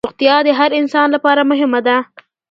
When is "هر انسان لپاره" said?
0.59-1.41